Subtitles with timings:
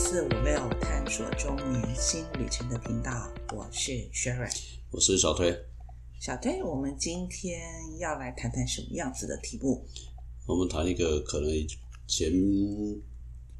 [0.00, 3.10] 四五六探索中年新旅程的频道，
[3.52, 4.48] 我是 Sherry，
[4.92, 5.52] 我是小推。
[6.20, 7.60] 小推，我们今天
[7.98, 9.84] 要来谈谈什么样子的题目？
[10.46, 11.50] 我们谈一个可能
[12.06, 12.32] 前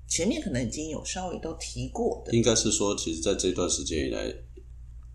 [0.06, 4.32] 前面可能已经有稍微都提过的，应该是说，其实在这段时间以来，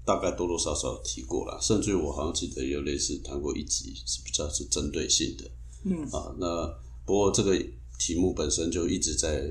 [0.06, 5.50] 大概多多少少提过了，甚至于我好像记得有类似谈过一集是比较是针对性的。
[5.86, 6.68] 嗯啊，那
[7.06, 7.58] 不过这个
[7.98, 9.48] 题目本身就一直在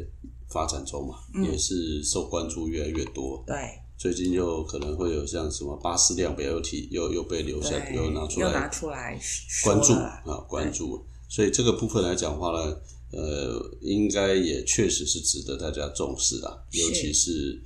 [0.53, 3.43] 发展中嘛，也是受关注越来越多。
[3.47, 3.57] 对，
[3.97, 9.19] 最近又可能会有像什么巴斯量表又提又又被留下，又拿出又拿来出来
[9.65, 11.05] 关注啊，关注。
[11.29, 12.77] 所以这个部分来讲话呢，
[13.13, 17.63] 呃，应该也确实是值得大家重视的，尤其是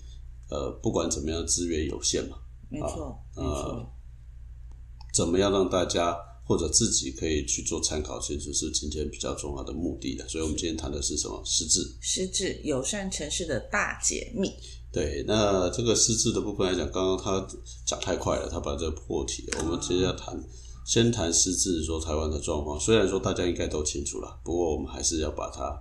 [0.48, 2.36] 呃，不管怎么样，资源有限嘛，
[2.70, 3.92] 没错，没呃错，
[5.12, 10.26] 怎么样让大家或者自己可以去做参考，其实是今天比较重要的目的的。
[10.28, 11.42] 所以我们今天谈的是什么？
[11.44, 11.80] 失智。
[12.00, 14.52] 失智友善城市的大解密。
[14.92, 17.46] 对，那这个失智的部分来讲，刚刚他
[17.84, 19.58] 讲太快了，他把这个破题了。
[19.64, 20.40] 我们接着要谈，
[20.86, 22.78] 先谈失智，说台湾的状况。
[22.80, 25.76] 虽然说大家应该都清楚了，不过我们还是要把它，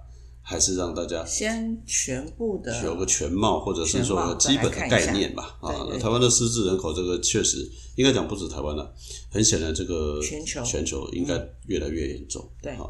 [0.47, 5.57] 还是让大家先全部的有个全貌，或者是说基本的概念吧。
[5.59, 8.93] 啊台湾的失智人口，这个确实应该讲不止台湾了，
[9.31, 11.33] 很显然这个全球全球应该
[11.65, 12.47] 越来越严重。
[12.61, 12.85] 对啊，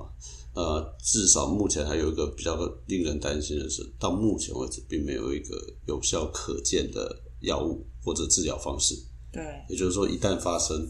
[0.53, 5.55] 呃，至少目前还有一个比较令人担心的是，到目前为止并没有一个
[5.87, 8.93] 有效可见的药物或者治疗方式。
[9.31, 10.85] 对也就是说，一旦发生，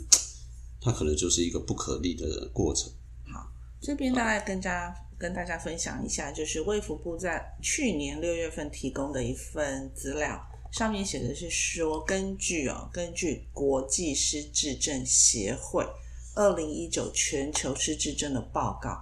[0.82, 2.92] 它可能就是一个不可逆的过程。
[3.32, 3.46] 好
[3.80, 10.40] 这边大概跟大家跟大家分享一下，就是卫福部在去年六月份提供的一份资料，
[10.72, 15.86] 上面写的是说，根据哦，根据国际失智症协会
[16.36, 19.02] 二零一九全球失智症的报告，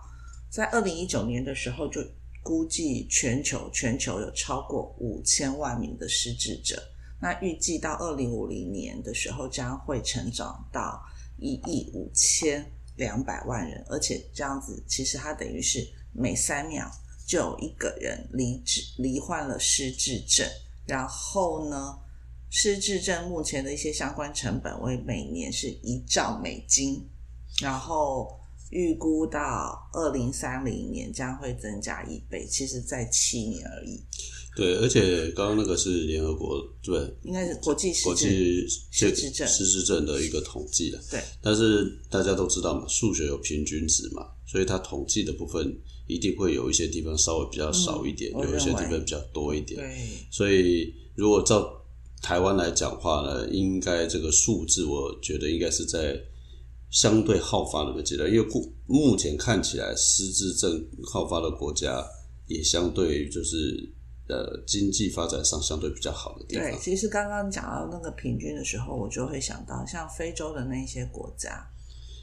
[0.51, 1.99] 在二零一九年的时候就
[2.43, 6.79] 估计全球全球有超过五千万名的失智者，
[7.19, 11.01] 那预计到二零五零年的时候将会成长到
[11.39, 12.63] 一亿五千
[12.97, 15.79] 两百万人，而且这样子，其实它等于是
[16.13, 16.89] 每三秒
[17.27, 20.47] 就有一个人离智罹患了失智症。
[20.85, 21.97] 然后呢，
[22.49, 27.01] 失智症目前的一些相关成本为每年是一兆美金，
[27.61, 28.37] 然后
[28.69, 34.03] 预估到二零三零年将会增加一倍，其实在七年而已，
[34.57, 40.99] 对，而且刚刚那个是联合国对应该是国际失国智际失智症失智症的一个统计了。
[41.09, 49.79] 对但是大家都知道嘛，数学有平均值嘛，所以它统计的部分一定会有一些地方稍微比较少一点，嗯有一些地方比较多一点。
[49.79, 49.95] 对。
[50.29, 51.81] 所以如果照
[52.21, 56.17] 台湾来讲话呢，应该这个数字，我觉得应该是在
[56.89, 62.05] 相对好发的阶段，因为目目前看起来失智症好发的国家
[62.47, 63.91] 也相对就是
[64.29, 66.63] 呃经济发展上相对比较好的地方。
[66.63, 71.67] 对，其实刚刚讲到那个平均的时候，我就会想到像非洲的那些国家，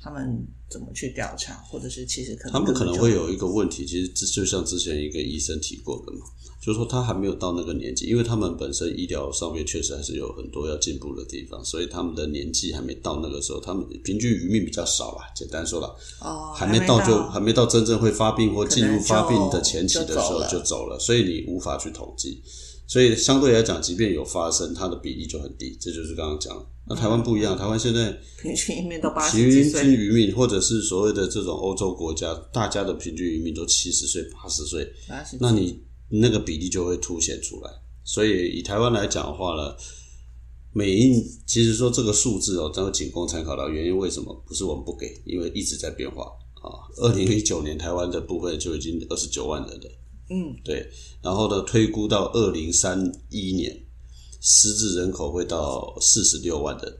[0.03, 6.21] 他们怎么去调查，或者是其实可能他们可能会有一个问题，其实这就像之前一个医生提过的嘛，
[6.61, 15.25] 就是说他还没有到那个年纪，因为他们本身医疗上面确实还是有很多要进步的地方，所以他们的年纪还没到那个时候，他们平均余命比较少啦。
[15.37, 22.43] 简单说了，哦，还没到就到还没到真正会发病或进入发病的前期的时候就走了，所以你无法去统计。
[22.91, 25.79] 所以相对来讲，即便有发生，它的比例就很低。
[25.81, 26.67] 这就是刚刚讲的。
[26.89, 28.11] 那台湾不一样，台湾现在
[28.43, 34.93] 平均移民都八十平均几岁，余命，或者是所谓的这种欧洲国家，大家的平均余命都七十岁、八十岁，
[35.39, 37.71] 那你那个比例就会凸显出来。
[38.03, 39.73] 所以以台湾来讲的话呢，
[40.73, 44.35] 每一其实说这个数字哦，这个仅供参考的原因为什么？
[44.45, 46.91] 不是我们不给，因为一直在变化啊。
[46.97, 49.91] 二零一九年台湾的部分就已经二十九万人了，
[50.31, 50.89] 嗯，对，
[51.23, 53.77] 然后呢，推估到二零三一年，
[54.41, 56.99] 失智人口会到四十六万人。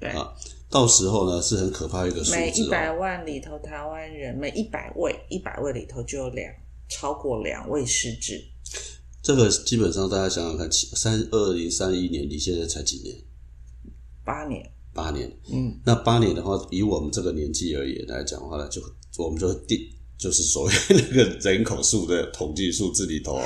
[0.00, 0.34] 对，啊
[0.68, 2.98] 到时候呢，是很可怕一个数字每一字百哦。
[2.98, 6.52] 万里头，台湾人每一百位一百位里头就有两
[6.88, 8.44] 超过两位失智，
[9.22, 13.16] 这个基本上大家想想看，七三二零三一年离现在才几年？
[14.24, 15.30] 八年，八年。
[15.52, 18.82] 嗯，那八年的话，以我们这个年纪而言来讲的话呢，就
[19.18, 19.78] 我们就定
[20.24, 23.44] 就是所谓那个人口数的统计数字里头哦，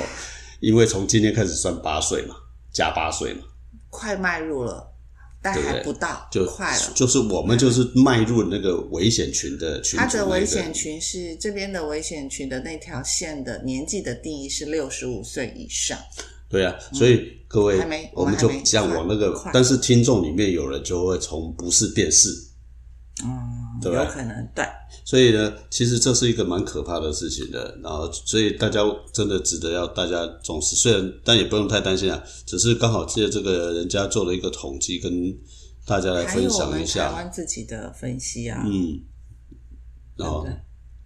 [0.61, 2.37] 因为从今天开始算八岁嘛，
[2.71, 3.41] 加八岁嘛，
[3.89, 4.89] 快迈入了，
[5.41, 6.93] 但还不到，就快了。
[6.95, 15.99] 就是我们就是迈入那个危险群的群组它的危险群是这边的危险群的那条线的年纪的定义是六十五岁以上，
[16.47, 22.29] 对啊，所以各位还没，我们就像我那个，但是听众里面有人就会从不是电视，
[23.25, 23.29] 嗯，
[23.81, 24.65] 对吧有可能对。
[25.09, 27.75] 所以呢，其实这是一个蛮可怕的事情的。
[27.81, 28.79] 然后，所以大家
[29.11, 30.75] 真的值得要大家重视。
[30.75, 35.11] 虽然，但也不用太担心啊，只是刚好借这个人家做了一个统计，跟
[35.83, 37.15] 大家来分享一下台。
[37.15, 39.01] 湾自己的分析啊，嗯，
[40.15, 40.61] 然后对不对？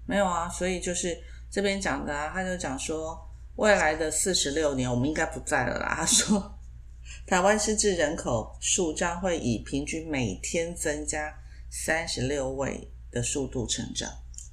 [0.05, 1.17] 没有啊，所以就是
[1.49, 3.17] 这边讲的啊，他就讲说，
[3.55, 5.93] 未来的四十六年我们应该不在了啦。
[5.95, 6.59] 他说，
[7.25, 11.33] 台湾失智人口数将会以平均每天增加
[11.71, 14.09] 三十六位的速度成长。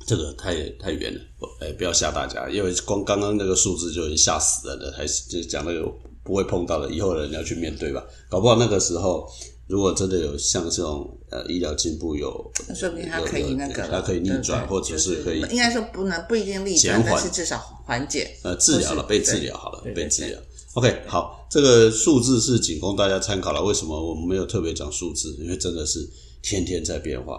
[0.06, 5.86] 这个太太远了，不哎，不要吓大家，因为光刚刚那个数字就已经吓死人了，还是就讲那个
[6.24, 8.02] 不会碰到的，以后的人要去面对吧。
[8.28, 9.28] 搞不好那个时候，
[9.68, 18.36] 如果真的有像这种呃医疗进步有，那说不定它可以那个了，它可以逆转，或者是可以应该说不能不一定逆转，但是至少缓解。
[18.42, 20.40] 呃治疗了，被治疗好了，被治疗。
[20.72, 23.62] OK，好，这个数字是仅供大家参考了。
[23.62, 25.36] 为什么我们没有特别讲数字？
[25.38, 26.08] 因为真的是
[26.42, 27.38] 天天在变化。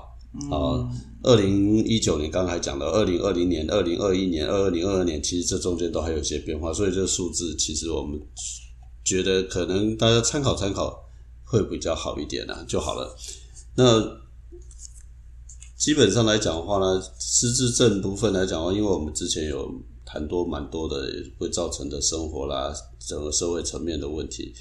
[0.49, 0.87] 啊，
[1.23, 8.19] 二零一九年刚才讲的，二零二零年、二零二一年、二零二二年，其实这中间都还有一些变化，所以这个数字其实我们
[9.03, 11.03] 觉得可能大家参考参考
[11.43, 13.15] 会比较好一点啊，就好了。
[13.75, 14.21] 那
[15.77, 19.69] 基本上来讲的话呢，失智症部分来讲的话，因为我们之前有
[20.05, 24.53] 谈多蛮多的会造成的生活啦，整个社会层面的问题。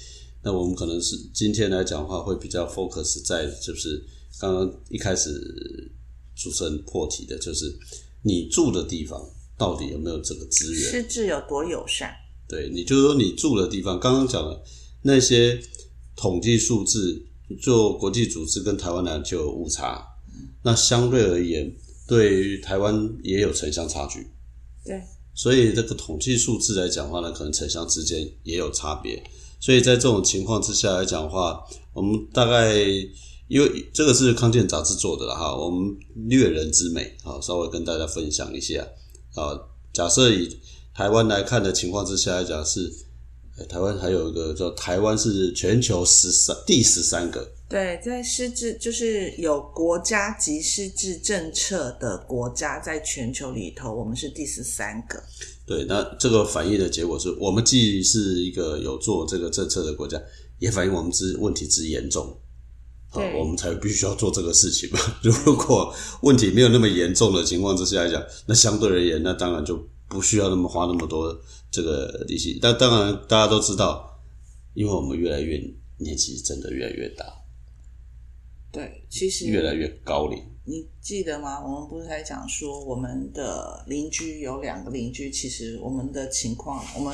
[0.43, 4.03] 那我们可能是今天来讲的话，会比较 focus 在就是
[4.39, 5.29] 刚刚一开始
[6.35, 7.65] 主持人破题的，就是
[8.23, 9.21] 你住的地方
[9.57, 10.91] 到底有没有这个资源？
[10.91, 12.11] 失智有多友善？
[12.47, 14.63] 对，你就是说你住的地方，刚刚讲的
[15.03, 15.59] 那些
[16.15, 17.25] 统计数字，
[17.61, 20.05] 就国际组织跟台湾来讲就有误差。
[20.63, 21.71] 那相对而言，
[22.07, 24.27] 对于台湾也有城乡差距，
[24.83, 25.01] 对，
[25.33, 29.21] 所以这个统计数字来讲的话呢，可能城乡之间也有差别。
[29.59, 31.63] 所以在这种情况之下来讲的话，
[31.93, 32.75] 我们大概
[33.51, 35.93] 因为这个是康健杂志做的了哈，我们
[36.29, 38.81] 略人之美啊，稍微跟大家分享一下
[39.35, 39.59] 啊。
[39.91, 40.57] 假设以
[40.95, 42.89] 台湾来看的情况之下来讲是，
[43.57, 55.21] 呃台湾还有一个叫台湾是全球十三第十三个，对，在失智就是有国家级失智政策的国家，在全球里头，我们是第十三个。
[55.67, 60.17] 对，那这个反映的结果是我们既是一个有做这个政策的国家，
[60.59, 62.33] 也反映我们之问题之严重。
[63.11, 64.99] 好，对我们才必须要做这个事情嘛。
[65.21, 69.77] 如果问题没有那么严重的情况之下来讲，那相对而言，那当然就
[70.07, 71.37] 不需要那么花那么多
[71.69, 72.57] 这个利息。
[72.61, 74.17] 但当然，大家都知道，
[74.73, 75.61] 因为我们越来越
[75.97, 77.25] 年纪真的越来越大，
[78.71, 80.41] 对，其实越来越高龄。
[80.63, 81.59] 你记得吗？
[81.59, 87.13] 我们不是在讲说，我们的邻居有两个邻居，其实我们的情况，我们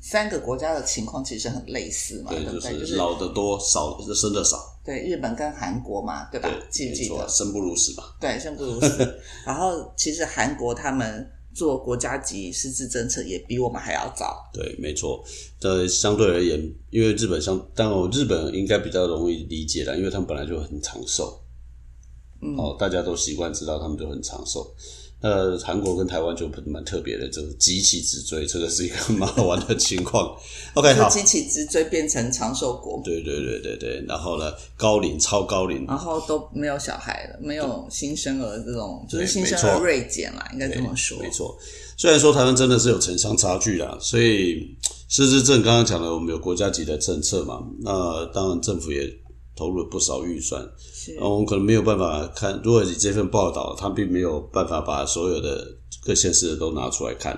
[0.00, 2.78] 三个国家的情况其实很类似嘛，对对，不对？
[2.78, 4.56] 就是老的多，少生的少。
[4.84, 6.48] 对日本跟韩国嘛，对吧？
[6.70, 7.28] 记不记得？
[7.28, 8.04] 生不如死嘛。
[8.20, 9.20] 对，生不如死。
[9.44, 14.48] 然后其实韩国他们做国家级失智政策也比我们还要早。
[14.52, 15.22] 对，没错。
[15.60, 16.58] 呃，相对而言，
[16.90, 21.42] 因为日本相，当然日本应该比较容易理解啦，因为他们本来就很长寿。
[22.40, 24.72] 嗯哦，大家都习惯知道他们就很长寿。
[25.20, 30.36] 那韩国跟台湾就蛮特别的，就是急起直追，这个是一个蛮好玩的情况。
[30.74, 41.18] OK，好，就机器直追变成长寿国，对对对对对，然后呢，高龄超高龄，然后都没有小孩了，没有新生儿这种，就是新生儿锐减啦，应该这么说。
[41.20, 41.58] 没错。
[41.96, 44.76] 虽然说台湾真的是有城乡差距啦，所以
[45.08, 49.12] 失智症刚刚讲了，我们有国家级的政策嘛，那当然政府也
[49.58, 50.62] 投入了不少预算。
[50.92, 51.16] 是。
[51.18, 55.66] 那我们可能没有办法看，如果你这份报道，他并没有办法把所有的
[56.04, 57.34] 各县市的都拿出来看，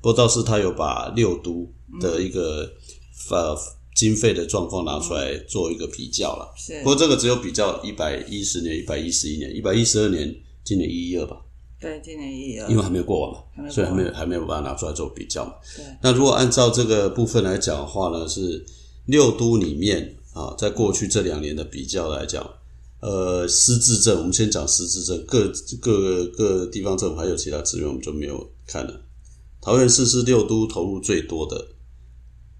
[0.00, 1.68] 不过倒是他有把六都
[2.00, 2.70] 的一个、
[3.30, 3.56] 呃
[3.96, 6.52] 经费的状况拿出来做一个比较了。
[6.56, 6.80] 是。
[6.80, 11.36] 不过这个只有比较一百一十年、一百一十一年、一百一十二年，今年一一二吧，
[11.80, 12.68] 对，今年一二。
[12.68, 15.52] 因为还没有过完嘛所以还没有还没有把它拿出来做比较嘛。
[15.76, 15.84] 对。
[16.02, 18.66] 那如果按照这个部分来讲的话呢，是
[19.06, 22.44] 六都里面啊，在过去这两年的比较来讲，
[23.00, 25.50] 呃，失智症，我们先讲失智症，各
[25.80, 29.00] 各各地方政府还有其他资源，我们就没有看了。
[29.62, 31.68] 桃园市是六都投入最多的，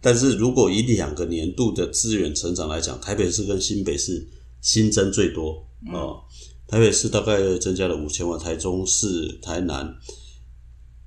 [0.00, 4.26] 但是如果以两个年度的资源成长来讲，台北市跟新北市
[4.62, 6.22] 新增最多哦。
[6.66, 9.94] 台北市大概增加了五千万，台中市、台南、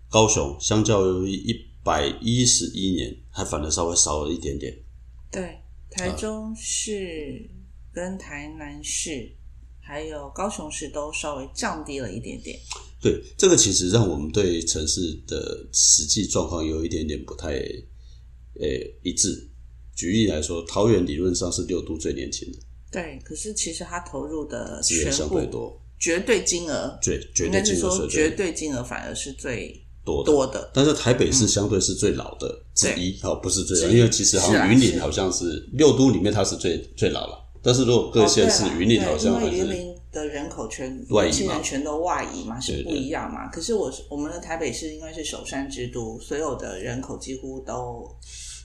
[0.08, 4.72] 高雄相较于一百一十一年，还反而稍微少了一点点。
[5.32, 5.58] 对，
[5.90, 7.50] 台中市
[7.94, 9.32] 跟台南市
[9.82, 12.60] 还有高雄市都稍微降低了一点点。
[13.02, 18.68] 对，这个其实让我们对城市的实际状况有一点点不太呃
[19.04, 19.50] 一致。
[19.96, 22.60] 举例来说，桃园理论上是六度最年轻的，
[22.92, 25.82] 对，可是其实它投入的资源全部相对多。
[26.00, 30.32] 绝对金额，绝绝对金额说绝对金额反而是最多的。
[30.32, 30.72] 多的。
[30.74, 43.48] 但是台北市相对是最老的之一，哦，不是最老，因为其实好像云林好像是六都里面它是最最老了，但是如果各县市云林好像对还是因为云林的人口全外移嘛年人全都外移嘛，是不一样嘛。
[43.50, 48.08] 可是我我们的台北市因为是首山之都，所有的人口几乎都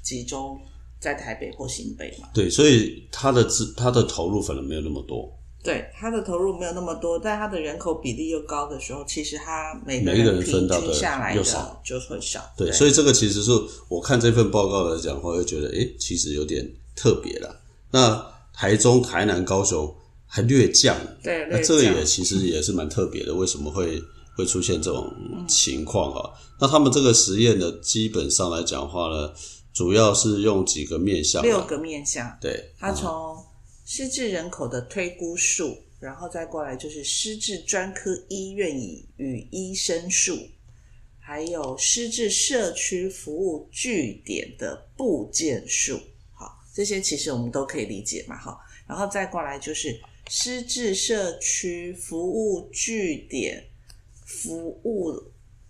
[0.02, 0.58] 集中
[1.00, 2.28] 在台北或新北嘛。
[2.32, 5.30] 对，所以它的资它的投入反而没有那么多，
[5.62, 11.42] 对，它的投入没有那么多，但它的人口比例又高的时候，其实它每个人人平分到的均下来的
[11.84, 12.52] 就会少。
[12.56, 13.50] 对，所以这个其实是
[13.88, 17.60] 我看这份报告来讲的话，会觉得诶，其实有点特别了。
[17.90, 19.94] 那台中、台南、高雄
[20.26, 24.02] 还略降，对，那这个也其实也是蛮特别的，为什么会
[24.36, 25.12] 会出现这种
[25.46, 26.30] 情况啊？
[26.60, 29.30] 那他们这个实验呢，基本上来讲的话呢，
[29.72, 33.36] 主要是用几个面向啊，六个面向，对，它从
[33.94, 40.48] 失智人口的推估数，然后再过来就是失智专科医院与与医生数，
[41.20, 46.00] 还有失智社区服务据点的部件数。
[46.32, 48.58] 好，这些其实我们都可以理解嘛，哈。
[48.88, 53.62] 然后再过来就是失智社区服务据点
[54.24, 55.22] 服务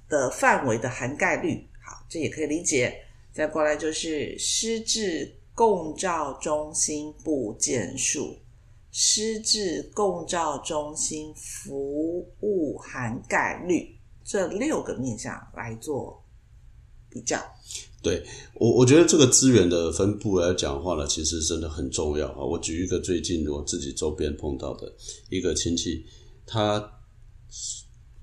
[0.09, 3.05] 的范围的涵盖率，好，这也可以理解。
[3.33, 8.37] 再过来就是失智共照中心部件数、
[8.91, 16.25] 失智共照中心服务涵盖率这六个面向来做
[17.11, 17.39] 比较。
[18.03, 22.45] 对我，我觉得这个资源的分布来讲的话呢，其实真的很重要啊。
[22.45, 24.93] 我举一个最近我自己周边碰到的
[25.31, 26.05] 一个亲戚，
[26.45, 26.83] 他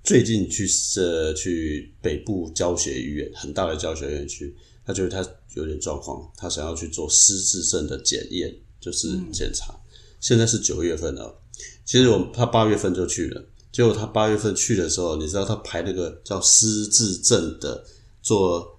[0.03, 0.67] 最近去
[0.97, 4.53] 呃去北部教学医院，很大的教学院去，
[4.85, 5.23] 他觉得他
[5.55, 9.73] 有点状况，他想要去做失智症的检验，就是检查。
[10.19, 11.41] 现在是九月份了，
[11.85, 17.83] 其实我他八月份就去了，结果他八月份去的时候，你知道他排那个叫失智症的
[18.21, 18.75] 做。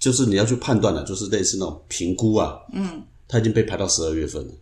[0.00, 4.54] 就是你要去判断的，就是类似那种评估啊，嗯，他已经被排到十二月份了，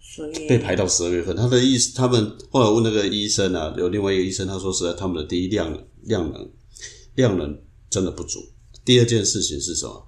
[0.00, 1.36] 所以被排到十二月份。
[1.36, 5.70] 他的意思，他们后来问那个医生啊，有另外一个医生，他说实在他们的第一量
[6.04, 6.50] 量能
[7.14, 8.40] 量能真的不足。
[8.88, 10.06] 第二件事情是什么？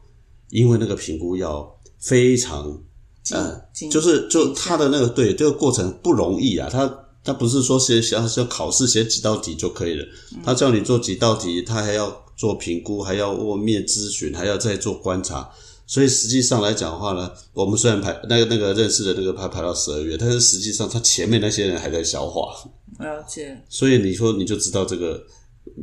[0.49, 2.83] 因为那个评估要非常
[3.31, 3.61] 呃，
[3.91, 7.07] 就是就他的那个对这个过程不容易啊，他。
[7.23, 10.03] 他不是说写写要考试写几道题就可以了，
[10.43, 15.47] 他叫你做几道题，他还要做评估，还要问面咨询，还要再做观察。
[15.87, 22.55] 所以实际上来讲的话呢，我们虽然排那个那个认识的那个排排到十二月，但是实际上他前面那些人还在消化，
[22.99, 23.63] 了解。
[23.69, 25.23] 所以你说你就知道这个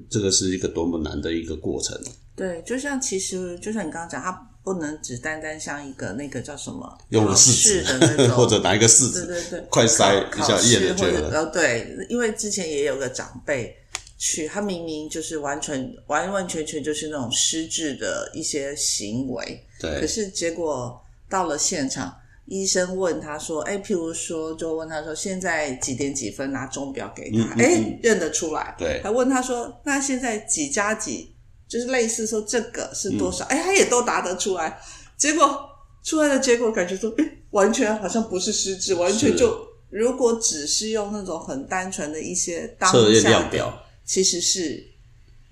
[0.10, 1.96] 这个是一个多么难的一个过程。
[2.38, 4.32] 对，就像其实就像你刚刚讲，它
[4.64, 11.40] 不能只单单像一个那个叫什么考用了试试纸的那种， 或者拿一个试纸，对对对，快塞一下考试验了就或者了。
[11.40, 13.76] 呃对，因为之前也有个长辈
[14.20, 22.16] 去，他明明就是完全完完全全就是那种失智的一些行为，对可是结果到了现场，
[22.46, 26.52] 医生问他说：“哎，譬如说，就问他说，现在几点几分？
[26.52, 28.76] 拿钟表给他，嗯嗯哎、认得出来。
[28.78, 31.34] 对还问他说，那现在几加几？
[31.68, 33.46] 就是类似说这个是多少？
[33.46, 33.48] 嗯。
[33.50, 34.80] 哎、他也都答得出来。
[35.18, 35.70] 结果
[36.04, 44.84] 出来的结果感觉说，哎，完全好像不是失智，完全就如果只是用那种很单纯的一些当下的量表，其实是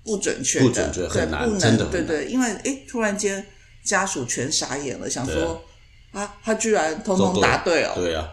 [0.04, 3.44] 不准确的，不准确很难不能真的对对，因为诶，突然间
[3.84, 5.62] 家属全傻眼了，想对说
[6.12, 8.28] 啊，他居然通通答对哦，对啊，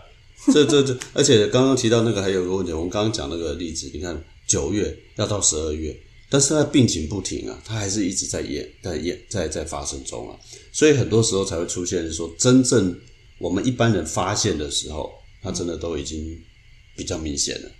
[0.54, 5.94] 这这这，而且刚刚提到那个还有个问题，我们刚刚讲那个例子，你看九月要到十二月，
[6.34, 10.36] 但是他病情不停啊，他还是一直在演，在演，在在发生中啊，
[10.72, 13.00] 所以很多时候才会出现说，真正
[13.38, 15.13] 我们一般人发现的时候，
[15.44, 16.36] 他真的都已经
[16.98, 17.72] 比较明显了。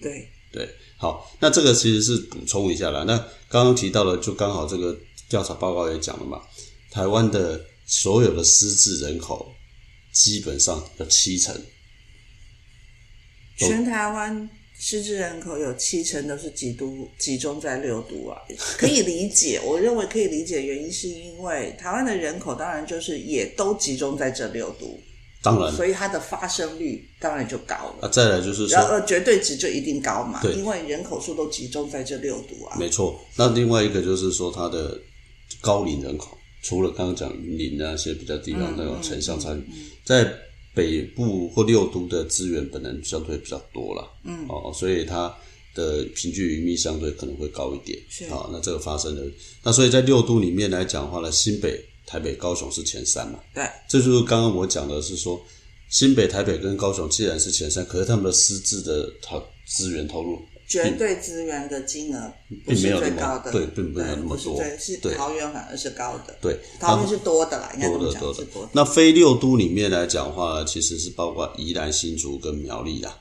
[0.00, 3.02] 对对，好，那这个其实是补充一下啦。
[3.02, 3.14] 那
[3.50, 4.98] 刚刚提到了，就刚好这个
[5.28, 6.40] 调查报告也讲了嘛，
[6.90, 9.52] 台湾的所有的失智人口
[10.14, 11.54] 基本上有七成，
[13.58, 14.48] 全台湾
[14.86, 18.36] 失智人口有七成都是集都集中在六都啊，
[18.76, 19.58] 可以理解。
[19.64, 24.94] 我认为可以理解，原因是因为台湾的人口当然就是也都集中在这六都，
[25.42, 28.06] 当然所以它的发生率当然就高了。
[28.06, 32.76] 啊，再来就是呃，绝对值就一定高嘛，因为人口数都集中在这六都啊。
[32.78, 33.18] 没错。
[33.36, 35.00] 那另外一个就是说，它的
[35.62, 39.62] 高龄人口，除了刚刚讲云林那些比较地方那种城乡差距，
[40.04, 40.30] 在
[40.74, 45.32] 北部或六都的资源本来相对比较多了，嗯，哦，所以它
[45.74, 48.24] 的平均余密相对可能会高一点，是。
[48.26, 49.22] 啊，那这个发生的，
[49.62, 55.40] 那所以在六都里面来讲的话呢，新北、台北、高雄是前三嘛，对，这就是刚刚我讲的是说，
[55.88, 60.42] 新北、台北跟高雄既然是前三，可是他们的私资的投资源投入
[60.82, 62.32] 绝对资源的金额
[62.64, 68.68] 不是并没有那么最高的，对并不是那么多最是对桃园反而是高的，对桃园是多的啦，应该多的多的。
[68.72, 73.18] 那非六都里面来讲的话，其实是包括宜兰、新竹跟苗栗啦，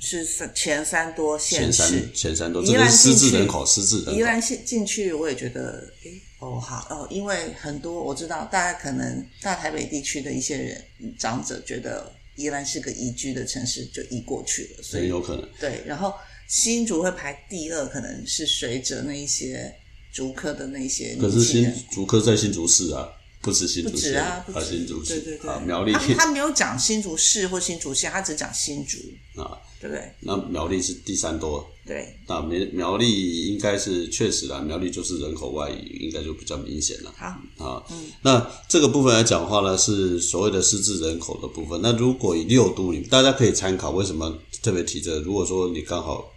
[0.00, 4.12] 是三前三多县前三市，前三多，宜兰这个是失人口，失智人口。
[4.12, 10.84] 宜兰进进去，我也觉得，诶，哦，好哦，因为很多我知道，大家可能大台北地区的一些人
[11.18, 15.48] 长者觉得宜兰是个宜居的城市，就移过去了，所以很有可能。
[15.58, 16.12] 对，然后
[16.48, 19.74] 新竹会排第二，可能是随着那一些
[20.12, 21.72] 竹科的那些可是新。
[21.90, 23.08] 竹科在新竹市啊，
[23.40, 28.98] 不止新不竹县止啊，不止新竹市对对对，啊，苗栗他他没有讲新竹市或新竹县，他只讲新竹，
[29.40, 30.12] 啊，对不对？
[30.20, 31.66] 那苗栗是第三多。
[31.86, 37.12] 对，那苗苗栗应该是确实啦，苗栗就是人口外移，应该就比较明显了。
[37.14, 37.26] 好，
[37.62, 37.84] 啊，
[38.22, 41.78] 那这个部分来讲的话呢，是所谓的失智人口的部分。
[41.82, 45.20] 那如果以六都你，大家可以参考，为什么特别提这个？
[45.20, 46.33] 如果说你刚好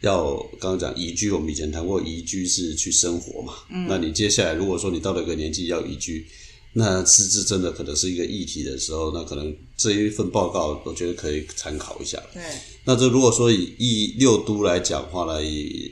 [0.00, 3.86] 要刚刚讲移居，我们以前谈过移居是去生活嘛，嗯。
[3.88, 6.26] 那你接下来如果说你到了一个年纪要移居，
[6.72, 12.22] 那失智真的可能是一个议题的时候，那可能这一份报告，我觉得可以参考一下。
[12.34, 12.42] 对，
[12.84, 15.90] 那这如果说以一六都来讲话呢，以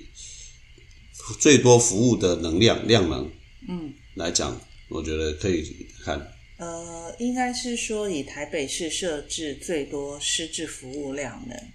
[1.41, 3.31] 最多服务的能量量能，
[3.67, 5.65] 嗯，来讲，我觉得可以
[6.05, 6.31] 看。
[6.59, 11.67] 呃，应该是说以台北市设置最多失智服务量能，对，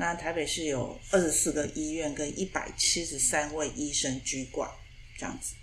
[0.00, 4.66] 那台北市有二十四个医院跟一百七十三位医生居冠，
[5.18, 5.54] 这样子。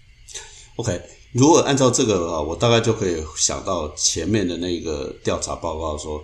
[0.76, 1.02] OK。
[1.34, 6.24] 如果按照这个啊，我大概就可以想到前面的那个调查报告说，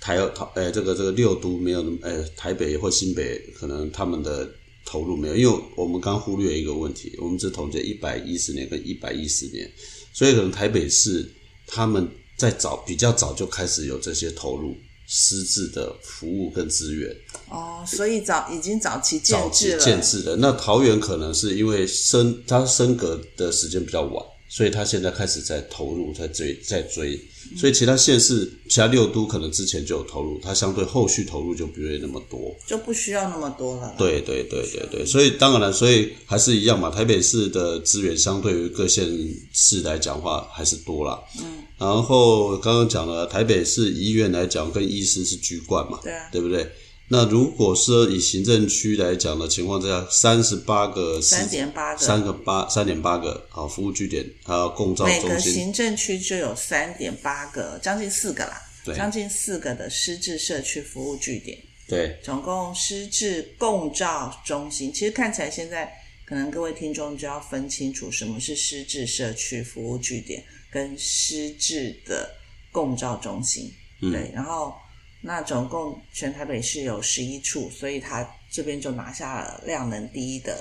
[0.00, 4.48] 台台呃这个这个六都没有那么呃台北或新北可能他们的
[4.84, 9.70] 投入没有，因为我们刚忽略一个问题，我们只统计一百一十年跟一百一十年，
[10.12, 11.28] 所以可能台北市
[11.66, 14.74] 他们在早比较早就开始有这些投入
[15.12, 17.12] 失智的服务跟资源，
[17.48, 20.36] 哦，所以早已经早期建早期制了，建制的。
[20.36, 27.18] 那桃园可能是因为升它升格的时间比较晚，所以他现在开始在投入，在追，在追。
[27.56, 32.54] 所以其他县市、其他六都可能之前就有投入，它相对后续投入就不会那么多。
[32.66, 33.94] 就不需要那么多了啦。
[33.96, 36.90] 对对对对对，所以当然了，所以还是一样嘛。
[36.90, 39.08] 台北市的资源相对于各县
[39.52, 41.22] 市来讲话还是多啦。
[41.38, 41.62] 嗯。
[41.78, 46.70] 然后刚刚讲了，台北市医院来讲，跟医师是居冠嘛，对啊对不对？
[47.12, 58.94] 那如果是以行政区来讲的情况之下，三十八个三点八个，三个八三点八个啊服务据点，还有共照每个，行政区就有三点八个，将近四个啦，对。
[58.94, 61.58] 将近四个的失智社区服务据点。
[61.88, 62.16] 对。
[62.22, 65.92] 总共失智共照中心，其实看起来现在
[66.24, 72.30] 可能各位听众就要分清楚什么是失智社区服务据点跟失智的
[72.70, 73.68] 共照中心。
[74.00, 74.12] 嗯。
[74.12, 74.72] 对，然后
[75.22, 80.56] 那总共全台北市有十一处，所以它这边就拿下了量能第一的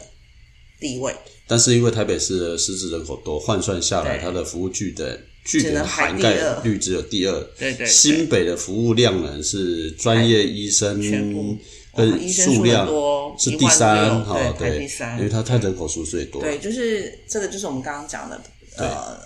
[0.79, 1.15] 地位。
[1.47, 7.33] 但是因为台北市的失智人口多，换算下来，对它的服务据点据点的只能涵盖率只有第二。
[7.57, 7.87] 对对对。
[7.87, 11.57] 新北的服务量呢是专业医生全部。
[11.91, 15.17] 跟医生数数量多是第三，哈16,000对排第三。
[15.17, 18.39] 因为它太人口数最多，对，就是这个，就是我们刚刚讲的，
[18.77, 19.19] 呃，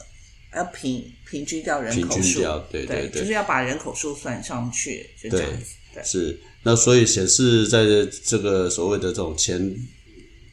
[0.55, 5.65] 要平平均掉人口数对对对就是要把人口数算上去，就这样子。
[5.93, 7.83] 对，是，那所以显示在
[8.25, 9.75] 这个所谓的这种前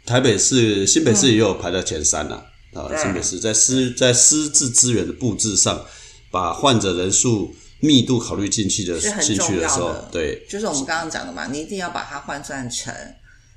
[0.05, 2.43] 台北市、新北市也有排在前三呐、
[2.75, 5.85] 啊，对新北市在私在失智资源的布置上，
[6.31, 12.95] 把患者人数密度考虑进去的进去重的时候对就是我们刚刚讲的嘛，你一定要把它换算成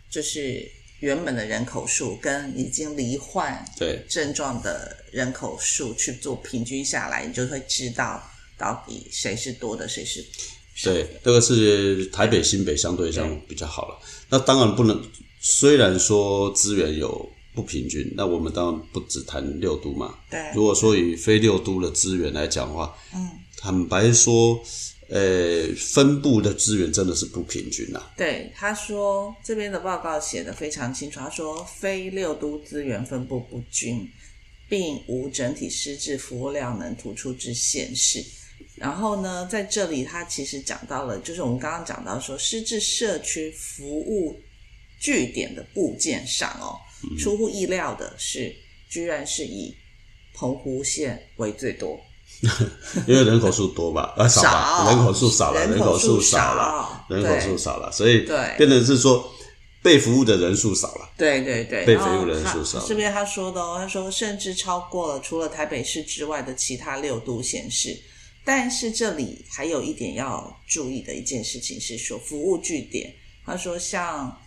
[0.09, 0.65] 就是
[1.03, 4.05] 原本的人口数跟已经罹患对。
[4.07, 8.23] 症状的人口数去做平均下来，你就会知道
[8.57, 10.23] 到底谁是多的，谁是
[10.81, 13.99] 对，这个是台北、新北相对上比较好了。
[14.29, 15.03] 那当然不能，
[15.41, 20.39] 虽然说资源有不平均，那我们当然不只谈六都嘛，对。
[20.55, 24.63] 如果说以非六都的资源来讲的话，嗯，坦白说，
[25.13, 34.09] 呃，分布的资源真的是不平均呐、对，他说这边的报告写的非常清楚，他说非六都资源分布不均，
[34.67, 38.25] 并无整体失智服务量能突出之显示。
[38.75, 44.41] 然后呢，在这里他其实讲到了，就是我们刚刚讲到说失智社区服务
[44.99, 46.73] 据点的部件上哦，
[47.19, 48.51] 出乎意料的是，
[48.89, 49.75] 居然是以
[50.33, 51.99] 澎湖县为最多。
[53.07, 58.55] 因为人口数多吧，啊少人口数少了，人人口口数数少了，人口数少了，所以对。
[58.57, 59.31] 变成是说
[59.81, 61.09] 被服务的人数少了。
[61.17, 67.97] 对对对，被服务人他数少这边他说的哦，他说甚至超过了除了台北市之外的其他六都县市，
[68.43, 73.13] 但是这里还有一点要注意的一件事情是说，服务据点，
[73.45, 74.37] 他说像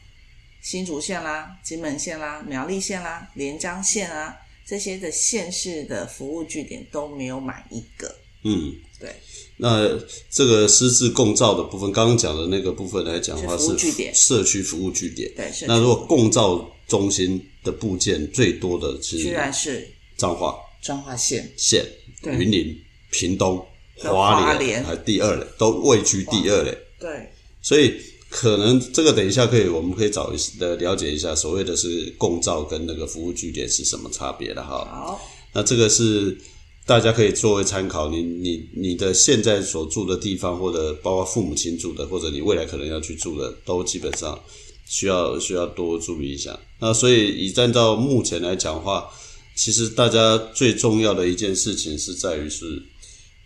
[0.61, 8.15] 新竹县啦、金门县啦、苗栗县啦、连江县啊这些的县市的服务据点都没有满一个。
[8.43, 9.15] 嗯，对，
[9.57, 9.89] 那
[10.31, 13.77] 这个私自共造的部分，刚刚讲的那个部分来讲的话是
[14.15, 15.33] 社区服务据点。
[15.35, 21.85] 对，那如果共造中心的部件最多的是居然是彰化彰化县，县、
[22.23, 22.77] 对云林、
[23.11, 23.67] 屏东、
[24.01, 26.77] 跟花莲，花莲还第二嘞，都位居第二嘞。
[27.01, 27.29] 对，
[27.61, 34.85] 所以可能这个等一下可以，我们可以找一的了解一下，所谓的是共照跟那个服务据点是什么差别的哈。
[34.85, 35.21] 好，
[35.55, 36.37] 那这个是
[36.85, 44.39] 大家可以作为参考，你你你的现在所住的地方，或者包括父母亲住的，或者你未来可能要去住的，都基本上
[44.87, 46.59] 需要需要多注意一下。
[46.81, 49.09] 那所以以站到目前来讲的话，
[49.55, 52.83] 其实大家最重要的一件事情是在于是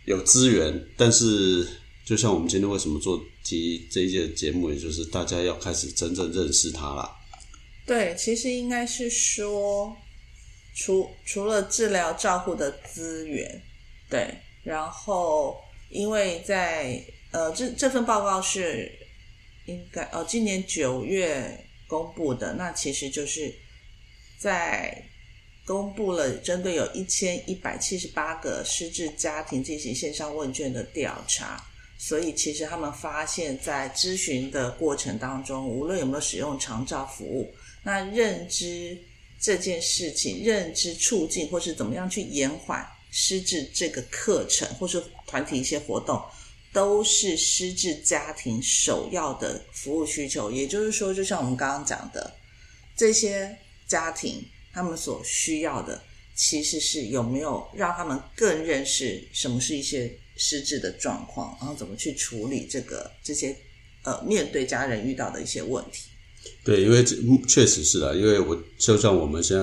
[0.06, 1.66] 有资源，但是
[2.04, 7.16] 就像我们今天为什么做提这一届节目，也就是大家要开始真正认识它啦。
[7.86, 9.96] 对，其实应该是说，
[10.74, 13.62] 除除了治疗照护的资源，
[14.08, 14.32] 对，
[14.64, 15.56] 然后
[15.88, 18.90] 因为在呃这这份报告是
[19.66, 23.54] 应该呃今年九月公布的，那其实就是
[24.38, 25.00] 在
[25.64, 31.64] 公布了针对有一千一百七十八个失智家庭进行线上问卷的调查。
[32.02, 38.96] 所以，其实他们发现，在咨询的过程当中，无论有没有使用长照服务，那认知
[39.38, 46.18] 这件事情、认知促进，或是怎么样去延缓失智这个课程，或是团体一些活动，
[46.72, 50.50] 都是失智家庭首要的服务需求。
[50.50, 52.34] 也就是说，就像我们刚刚讲的，
[52.96, 53.54] 这些
[53.86, 56.02] 家庭他们所需要的，
[56.34, 60.10] 其实是有没有让他们更认识什么是一些
[60.42, 63.54] 失智的状况，然后怎么去处理这个这些
[64.04, 66.08] 呃面对家人遇到的一些问题。
[66.64, 69.62] 对，因为这嗯确实是啊，因为我就像我们现在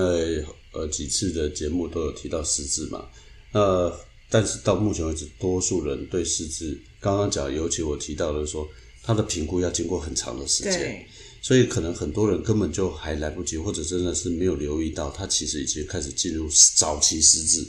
[0.72, 3.10] 呃几次的节目都有提到失智嘛，
[3.50, 3.92] 那
[4.30, 8.68] 但是到目前为止，多数人对失智，刚刚讲，尤其我提到的说，
[9.02, 11.06] 他的评估要经过很长的时间，对
[11.42, 17.66] 所以可能很多人根本就还来不及，或者真的是没有留意到，他其实已经开始进入早期失智，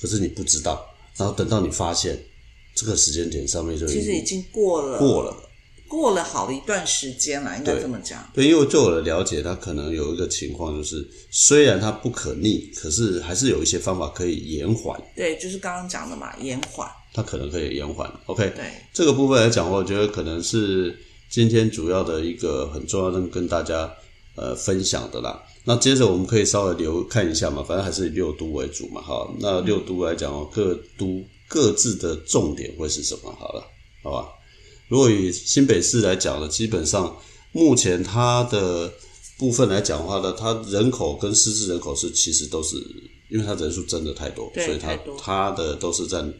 [0.00, 0.86] 可是你不知道，
[1.16, 2.18] 然后等到你发现
[2.74, 5.42] 这个时间点上面就其实已经过了过了。
[5.88, 8.28] 过了好一段时间了，应该对这么讲。
[8.34, 16.90] 对，因为就我的了解，它可能有一个情况，就是虽然它不可逆，可是还是有一些方法可以延缓，对，就是刚刚讲的嘛，延缓。
[17.14, 18.12] 它可能可以延缓。
[18.26, 20.98] OK，对，这个部分来讲，我觉得可能是
[21.30, 23.88] 今天主要的一个很重要的跟大家
[24.34, 25.40] 呃分享的啦。
[25.68, 29.28] 那接着我们可以稍微留看一下嘛，反正还是以六都为主嘛，哈。
[29.40, 33.34] 那六都来讲哦，各都各自的重点会是什么？
[33.36, 33.64] 好了，
[34.04, 34.28] 好吧。
[34.88, 37.16] 如果以新北市来讲呢，基本上
[37.50, 38.92] 目前它的
[39.38, 42.76] 部分来讲的话呢，它人口跟失智人口是其实都是，
[43.28, 46.32] 因为它人数真的太多，所以它它的都是占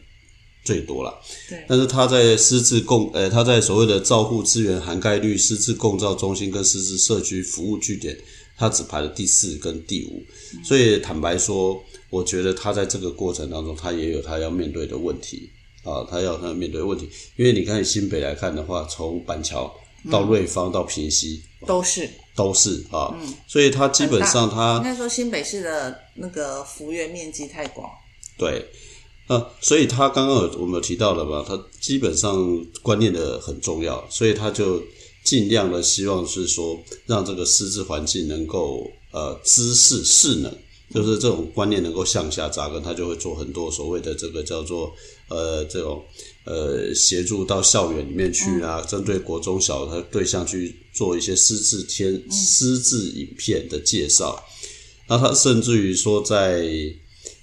[0.65, 1.13] 最多了。
[1.49, 8.17] 对，但是它在失智共，呃，它在所谓的照护资源涵盖率、失智共照中心跟失智社区服务据点，
[8.57, 10.23] 它只排了第四跟第五。
[10.65, 15.51] 所以坦白说，我觉得他在这个过程当中，他也有他要面对的问题
[15.85, 17.09] 啊，他要他要面对的问题。
[17.37, 19.73] 因为你看新北来看的话，从板桥
[20.11, 22.09] 到瑞芳到平溪、都是。
[22.37, 23.17] 都是啊，
[23.49, 27.89] 所以他基本上他应该说新北市的那个幅员面积太广。
[28.37, 28.63] 对，
[29.27, 34.83] 呃，所以他刚刚有我们有提到了嘛，他基本上观念的很重要，所以他就
[35.27, 40.55] 尽量的希望是说，让这个师资环境能够呃知识势能，
[40.95, 44.95] 就是这种观念能够向下扎根，他就会做很多所谓的这个叫做
[45.29, 46.05] 呃这种
[46.45, 54.41] 呃协助到校园里面去啊，针对国中小的对象去做一些师资天师资影片的介绍。
[55.09, 56.69] 那他甚至于说在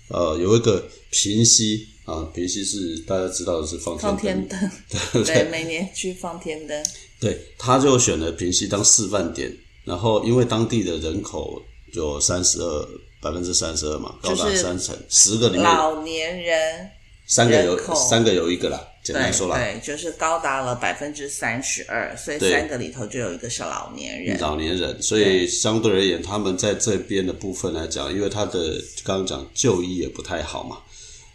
[0.08, 4.72] 呃，有一个平溪啊，平溪是大家知道的是放放天天灯，
[5.14, 6.86] 灯， 对，每年去放天灯，
[7.24, 9.50] 对，他就选了平溪当示范点，
[9.86, 11.62] 然后因为当地的人口
[11.94, 12.88] 有三十二
[13.22, 16.90] 百分之三十二嘛，高达就是三成，十个里面老年人，
[17.26, 24.38] 三个有三个有一个啦，简单说啦，对，就是高达了百分之三十二，所以三个里头就有一个是老年人。
[24.42, 28.74] 老年人，所以相对而言，他们在这边的部分来讲，因为他的
[29.06, 30.78] 刚刚讲就医也不太好嘛，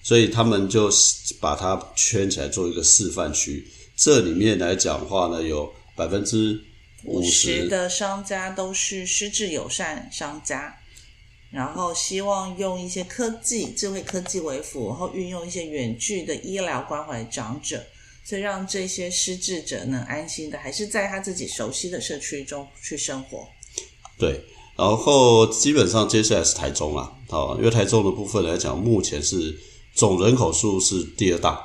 [0.03, 0.91] 所以他们就
[1.41, 3.67] 把它圈起来做一个示范区。
[3.97, 5.69] 这里面来讲的话呢，有
[5.99, 6.65] 百分之
[7.05, 10.79] 五五十十，的商家都是失智友善商家，
[11.51, 17.85] 然后希望用一些科技、智慧科技为辅，然后运用一些远距的医疗关怀长者，
[18.25, 23.49] 所以让这些失智者能安心的，还是在他自己熟悉的社区中去生活。
[24.17, 24.45] 对，
[24.77, 29.59] 然后基本上接下来是台中啦，好，因为台中的部分来讲，目前是
[29.95, 31.61] 总人口数是第二大。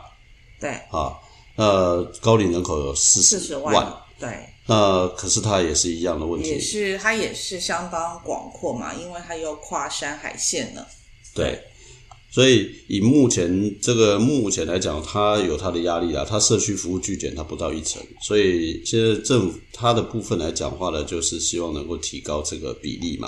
[0.59, 1.19] 对，啊，
[1.55, 10.85] 那高龄人口有四四十十万，万，对，那可是它也是一样的问也题，是它也是相当广阔嘛，因为它又跨山海线呢。
[11.35, 11.59] 对，
[12.31, 23.27] 所以以目前这个目前来讲，它有它的压力啊，它社区服务据点它不到一成，所以现在政府它的部分来讲话呢，就是希望能够提高这个比例嘛，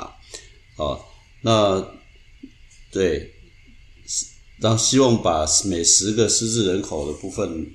[0.78, 0.98] 啊，
[1.42, 1.86] 那
[2.90, 3.34] 对，
[4.62, 7.70] 让希望把每十个失智人口的部分，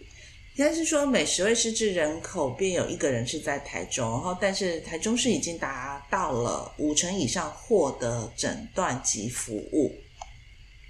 [0.61, 9.91] 应该是说每十位失智人口便有一个人是在台中，然后但是台中市已经达到了五成以上获得诊断及服务。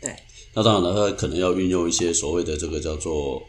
[0.03, 0.13] 对，
[0.53, 3.41] 那当然了，他可能要运用一些所谓的这个叫做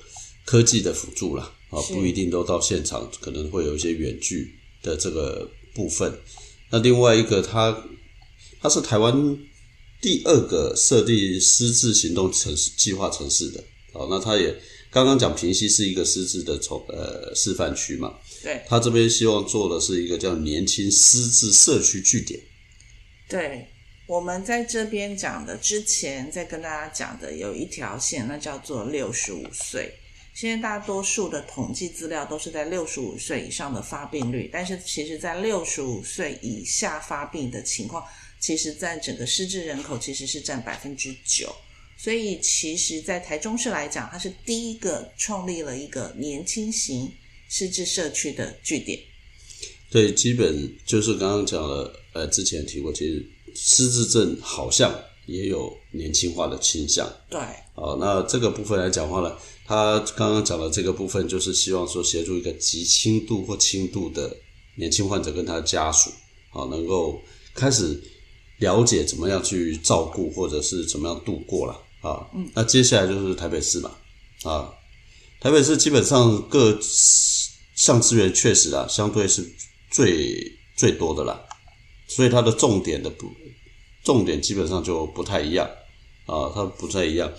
[0.46, 4.48] 科技的辅助啦，啊，不一定都到现场，可能会有一些远距
[4.84, 6.16] 的这个部分。
[6.70, 7.76] 那另外一个，它
[8.62, 9.12] 它是台湾
[10.00, 14.56] 第二个设立失智行动城市计划城市的，好，那它也
[14.92, 22.38] 刚刚讲平溪是一个失智的从呃示范区嘛，对，它这边希望做的是一个叫年轻失智社区据点。
[23.30, 23.66] 对，
[24.06, 29.94] 我们在这边讲的之前在跟大家讲的有一条线，那叫做六十五岁。
[30.34, 38.04] 现在大多数的统计资料都是在六十五岁以上的发病率，但是其实在六十五岁以下发病的情况，
[38.42, 41.56] 其实在整个失智人口其实是占百分之九。
[42.02, 47.08] 所以其实，在台中市来讲，它是第一个创立了一个年轻型
[47.48, 49.00] 失智社区的据点。
[49.92, 54.92] 对，基本就是刚刚讲了，呃，之前提过，其实失智症好像
[55.28, 57.08] 也有年轻化的倾向。
[57.30, 57.40] 对，
[57.76, 59.38] 好，那这个部分来讲话呢，
[59.68, 64.36] 他刚刚讲的这个部分，就是希望说协助一个极轻度或轻度的
[64.76, 66.10] 年轻患者跟他的家属，
[66.50, 67.22] 啊，能够
[67.54, 68.02] 开始
[68.58, 72.28] 了解怎么样去照顾或者是怎么样度过了啊。
[72.54, 73.92] 那接下来就是台北市嘛，
[74.44, 74.70] 啊，
[75.40, 76.78] 台北市基本上各
[77.76, 79.50] 项资源确实啊，相对是
[79.90, 81.40] 最最多的啦，
[82.08, 83.32] 所以它的重点的不
[84.04, 85.68] 重点基本上就不太一样
[86.26, 87.32] 啊，它不太一样。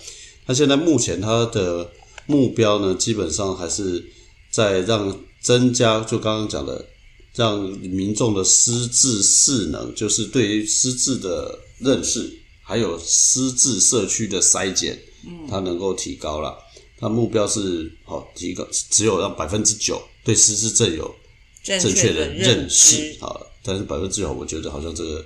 [0.45, 1.89] 它现在目前它的
[2.25, 4.03] 目标呢，基本上还是
[4.51, 6.85] 在让增加，就刚刚讲的，
[7.33, 12.31] 让民众的失智势能，就是对于失智的认识，
[12.63, 16.57] 还有失智社区的筛检，嗯，它能够提高了。
[16.97, 21.13] 它目标是好提高，只有让百分之九对失智症有
[21.61, 25.25] 正正确的的认识，啊，但是百分之九，我觉得好像这个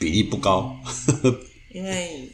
[0.00, 0.76] 比例不高。
[1.72, 2.28] 因为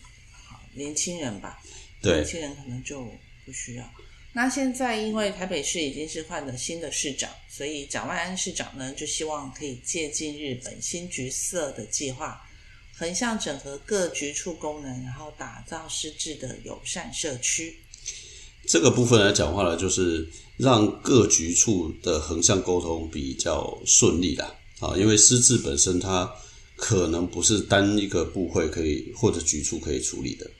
[0.48, 1.58] 好年轻人吧，
[2.00, 3.04] 对年轻人可能就
[3.44, 3.84] 不需要。
[4.32, 12.40] 那现在因为台北市已经是换了新的市长，所以蒋万安市长呢就希望可以借鉴日本新橘色的计划，
[12.98, 17.76] 横向整合各局处功能，然后打造失智的友善社区。
[18.66, 24.54] 这个部分来讲话呢，就是让各局处的横向沟通比较顺利啦。
[24.80, 26.30] 啊，因为失智本身它
[26.74, 30.50] 可能不是单一个部会可以或者局处可以处理的，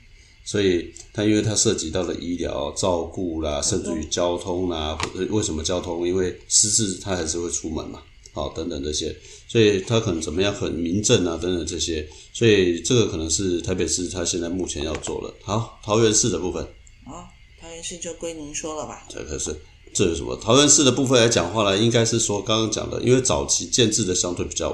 [0.45, 6.07] 所以它因为它涉及到了医疗照顾啦，甚至于交通啦，或者为什么交通？
[6.07, 9.15] 因为失智他还是会出门嘛，好等等这些，
[9.49, 15.35] 所以他可能怎么样很民政啊等等这些，所以这个可能是台北市他现在目前要做的。
[15.43, 16.63] 好，桃园市的部分。
[17.07, 17.25] 哦，
[17.59, 19.07] 桃园市就归您说了吧。
[19.09, 19.57] 这可是
[19.95, 20.37] 这有什么？
[20.37, 24.69] 桃园市的部分来讲话呢，应该是说刚刚讲的，因为早期建制的相对比较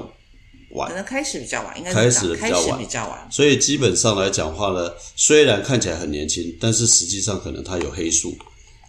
[0.71, 3.25] 晚可，能开始比较晚，应该开始的比较晚比较晚。
[3.31, 8.35] 所以基本上来讲话呢，虽然看起来很年轻，但是实际上可能它有黑数。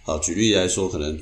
[0.03, 1.17] 好，举例来说，可能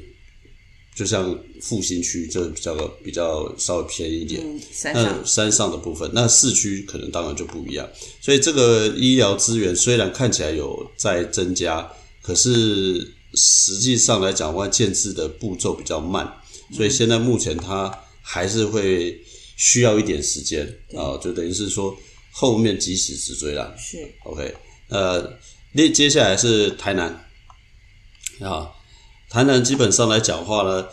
[0.95, 4.41] 就像复兴区，这比较比较稍微偏一点。
[4.45, 7.89] 嗯，山上那山上的部分，那市区可能当然就不一样。
[8.21, 16.31] 所以这个医疗资源虽然看起来有在增加，可是实际上来讲的话，建制的步骤比较慢，
[16.71, 19.19] 所以现在目前它还是会
[19.57, 21.97] 需要一点时间啊，就等于是说
[22.31, 23.73] 后面及时直追啦。
[23.77, 24.53] 是 OK，
[24.89, 25.39] 呃，
[25.75, 27.07] 接接下来是台南
[28.39, 28.69] 啊，
[29.33, 30.85] 台南基本上来讲话呢，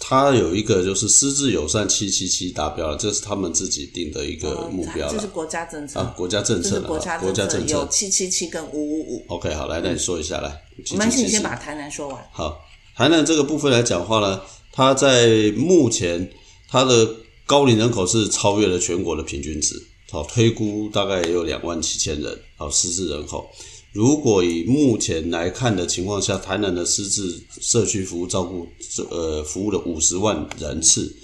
[0.00, 7.90] 它有一个就是失智友善七七七达标了，这是他们自己定的一个目标了这是国家政策啊，国家政策了，国家国家政有策。
[7.92, 9.24] 七七七跟五五五。
[9.28, 10.60] OK，好，来，那你说一下来。
[10.90, 12.28] 我们请先把台南说完。
[12.32, 12.60] 好，
[12.96, 14.40] 台南这个部分来讲话呢，
[14.72, 16.28] 它在目前
[16.68, 17.08] 它的
[17.46, 19.80] 高龄人口是超越了全国的平均值
[20.10, 23.48] 好，推估大概也有两万七千人，好，失智人口。
[23.94, 28.66] 如果以目前来看的情况下，台南的失智社区服务照顾
[29.08, 31.14] 呃服务的五十万人次。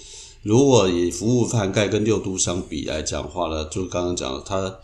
[0.41, 4.79] 如果以服务涵盖跟六都相比来讲话呢，就刚刚讲它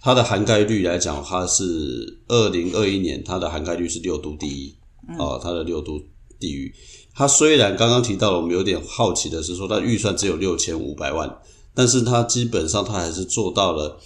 [0.00, 4.72] 它的涵盖率来讲，它是二零二一年它的涵盖率是六都第一，
[5.18, 6.00] 哦，它的六都
[6.38, 6.72] 地域。
[7.16, 11.36] 它虽然刚刚提到了，我们有点好奇的是说，它预算只有六千五百万，
[11.74, 13.98] 但是它基本上它还是做到了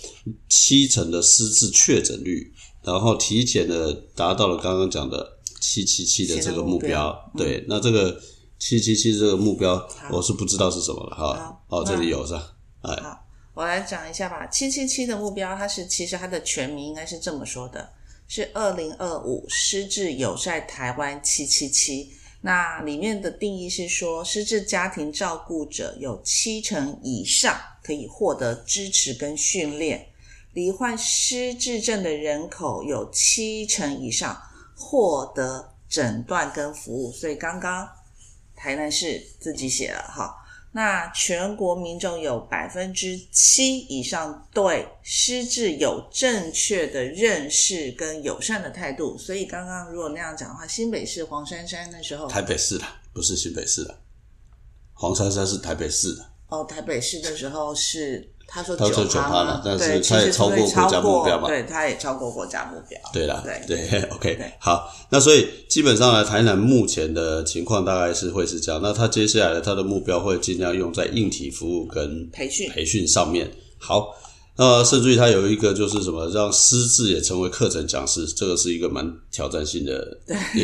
[0.48, 2.50] 七成的失智确诊率。
[2.88, 8.18] 然后体检的达到了刚刚讲的七七七的这个目标，对，那这个
[8.58, 11.60] 七七七这个目标我是不知道是什么了哈。
[11.68, 12.56] 哦，这里有是吧？
[12.80, 13.20] 哎，好，
[13.52, 14.46] 我来讲一下吧。
[14.46, 17.90] 七七七的目标，它是其实它的全名应该是这么说的，
[18.26, 22.10] 是二零二五失智友善台湾七七七。
[22.40, 30.07] 那里面的定义是说，失智家庭照顾者有七成以上可以获得支持跟训练。
[30.58, 34.36] 罹患失智症的人口有七成以上
[34.74, 37.88] 获得诊断跟服务，所以刚刚
[38.56, 40.34] 台南市自己写了哈。
[40.72, 53.96] 那全国民众有百分之七以上对失智有正确的认识跟友善的态度，所以刚刚如果那样讲的话，新北市黄珊珊那时候，台北市的不是新北市的，
[54.92, 56.28] 黄珊珊是台北市的。
[56.48, 58.34] 哦，台北市的时候是。
[58.50, 61.48] 他说九趴了，但是他也超过国家目标嘛？
[61.48, 62.98] 对，他也超过国家目标。
[63.12, 68.80] 对啦，对对，OK，好，那所以基本上呢，台南目前的情况大概是会是这样。
[68.82, 73.50] 那他接下来的他的目标会尽量用在硬体服务跟培训培训上面。
[73.76, 74.14] 好，
[74.56, 80.16] 那甚至于他有一个就是什么，让师资也成为课程讲师，这个是一个蛮挑战性的
[80.56, 80.62] 一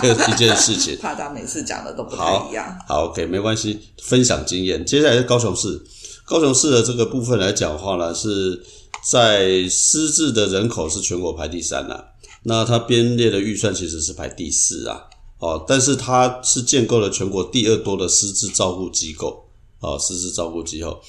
[0.00, 0.96] 个一件事情。
[1.02, 2.78] 怕他每次讲的都不太一样。
[2.86, 4.86] 好，OK，没关系，分享经验。
[4.86, 5.82] 接下来是高雄市。
[6.30, 8.62] 高雄市的这个部分来讲话呢，是
[9.02, 12.12] 在失智的人口是全国排第三啦。
[12.44, 15.02] 那它编列的预算其实是排第四啊。
[15.40, 19.44] 哦，但是它是建构了全国第二多的失智照顾机构
[19.80, 21.00] 啊，失智照顾机构。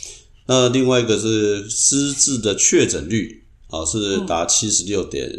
[0.48, 5.30] 那另外一个是失智的确诊率啊，是达七十六点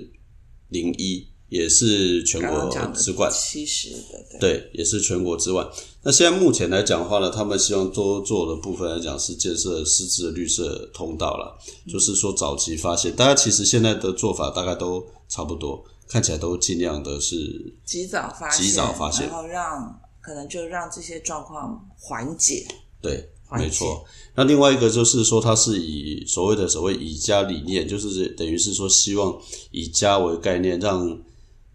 [0.68, 1.27] 零一。
[1.53, 5.69] 也是全国之冠，七十的对，也是全国之冠。
[6.03, 11.55] 那现在目前来讲的话呢，他们希望多做的部分来讲是建设失智的绿色通道了，
[11.87, 13.15] 就是说早期发现。
[13.15, 17.37] 大家其实现在的做法大概都差不多，看起来都尽量的是
[17.85, 22.67] 及早发现，及早发现，然后让可能就让这些状况缓解。
[23.03, 24.03] 对，没错。
[24.35, 29.38] 那另外一个就是说，它是以所谓的所谓以家理念，就是等于是说希望
[29.71, 31.21] 以家为概念，让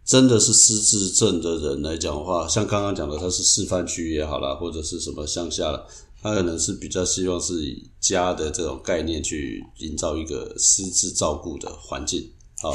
[0.08, 5.86] 真的是失智症的人来讲的话，像刚刚讲的，他是示范区也好啦，或者是什么乡下啦，
[6.22, 12.72] 他可能是比较希望是以家的这种概念去营造一个失智照顾的环境啊。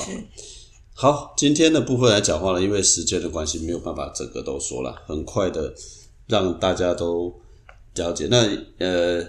[0.93, 5.75] 好，今天的部分来讲话呢，因为时间的关系，没有办法整个都说了，很快的
[6.27, 7.35] 让大家都
[7.95, 8.29] 了解。
[8.31, 9.27] 那呃，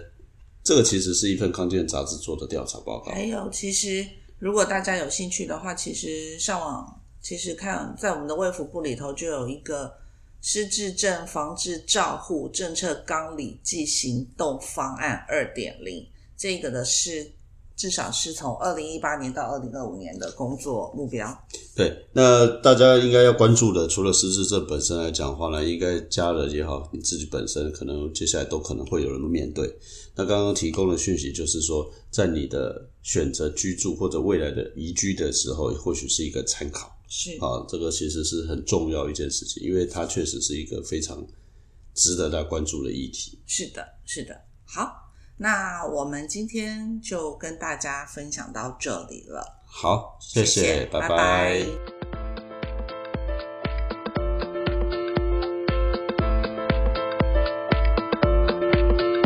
[0.62, 3.14] 这个其实是一份康健杂志做的调查报告。
[3.14, 4.06] 还有，其实
[4.40, 7.00] 如果大家有兴趣的话，其实上网。
[7.24, 9.92] 其实看在我们的卫福部里头，就有一个
[10.42, 16.06] 失智症防治照护政策纲领暨行动方案二点零，
[16.38, 17.32] 这个的是
[17.78, 21.34] 至少是从二零一八年到二零二五年的工作目标。
[21.74, 29.74] 对，那大家应该要关注的，除了失智症本身来讲的话呢，应该家人也好，你自己本身可能接下来都可能会有人面对。
[30.14, 36.93] 那刚刚提供的讯息就是说，在你的选择居住或者未来的移居的时候，或许是一个参考。
[37.16, 41.24] 是啊，这个其实是很重要一件事情，因为它确实是一个非常
[41.94, 43.40] 值得大家关注的议题。
[43.46, 44.36] 是的，是的。
[44.66, 44.92] 好，
[45.38, 49.62] 那我们今天就跟大家分享到这里了。
[49.64, 51.93] 好，谢谢，拜拜。